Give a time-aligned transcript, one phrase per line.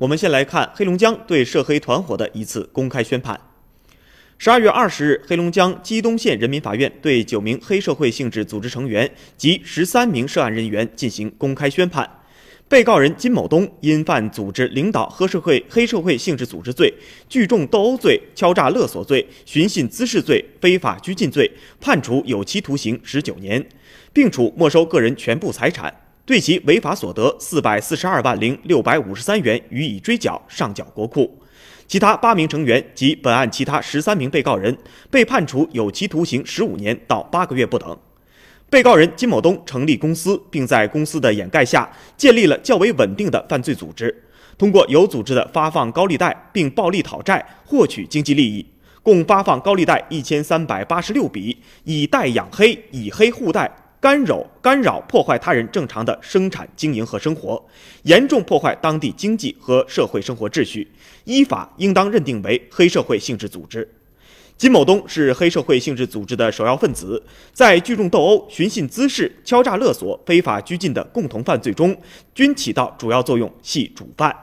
[0.00, 3.38] 我们先来看黑龙江对涉黑团伙的一次公开宣判。
[4.38, 12.08] 十二月二十日，黑龙江鸡东县人民法院对九名黑社会性质组织成员及十三名涉案人员进行公开宣判。
[12.66, 16.90] 被告人金某东因犯组织领导黑社会黑社会性质组织罪、
[17.28, 23.62] 聚众斗殴罪、敲诈勒索罪、寻衅滋事罪、非法拘禁罪，判处有期徒刑十九年，
[24.14, 25.94] 并处没收个人全部财产，
[26.30, 31.42] 对其违法所得四百四十二万零六百五十三元予以追缴，上缴国库。
[31.88, 34.78] 其他八名成员及本案其他十三名被告人
[35.10, 37.98] 被判处有期徒刑十五年到八个月不等。
[38.70, 44.22] 被告人金某东成立公司，并在公司的掩盖下建立了较为稳定的犯罪组织，
[44.56, 48.64] 通过有组织的发放高利贷并暴力讨债获取经济利益，
[49.02, 53.68] 共发放高利贷一千三百八十六笔，以贷养黑，以黑护贷。
[54.00, 57.62] 干扰、干扰、破坏他人正常的生产经营和生活，
[58.04, 60.90] 严重破坏当地经济和社会生活秩序，
[61.24, 63.86] 依法应当认定为黑社会性质组织。
[64.56, 71.94] 金某东是黑社会性质组织的首要分子，在聚众斗殴、寻衅滋事、敲诈勒索、非法拘禁的共同犯罪中，
[72.34, 74.34] 均起到主要作用，系主犯。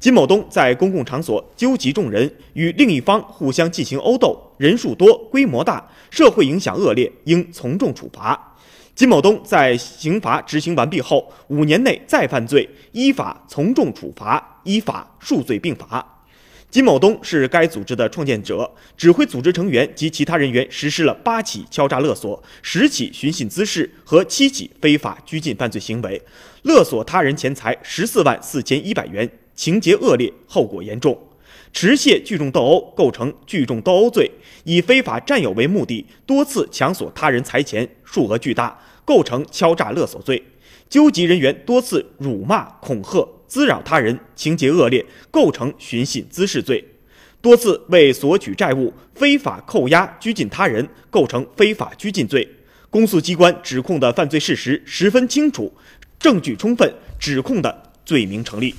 [0.00, 8.55] 金某东在公共场所纠集众人，与另一方互相进行殴斗，人数多、规模大，社会影响恶劣，应从重处罚。
[8.96, 16.24] 金某东在刑罚执行完毕后，五年内再犯罪，依法从重处罚，依法数罪并罚。
[16.70, 26.22] 金某东是该组织的创建者，指挥组织成员及其他人员实施了八起敲诈勒索、十起寻衅滋事和七起非法拘禁犯罪行为，
[26.62, 31.18] 勒索他人钱财十四万四千一百元，情节恶劣，后果严重。
[31.72, 34.30] 持械聚众斗殴构成聚众斗殴罪，
[34.64, 40.40] 以非法占有为目的，多次强索他人财钱，数额巨大，构成敲诈勒索罪；
[40.88, 46.82] 纠集人员多次辱骂、恐吓、滋扰他人，情节恶劣，构成寻衅滋事罪；
[47.42, 52.48] 多次为索取债务非法扣押、拘禁他人，构成非法拘禁罪。
[52.88, 55.70] 公诉机关指控的犯罪事实十分清楚，
[56.18, 58.74] 证据充分，指控的罪名成立。